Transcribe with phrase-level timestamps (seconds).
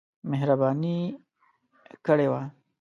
[0.29, 0.97] مهرباني
[2.05, 2.41] کړې وه.